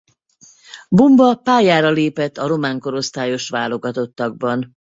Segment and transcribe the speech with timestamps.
[0.89, 4.75] Bumba pályára lépett a román korosztályos válogatottakban.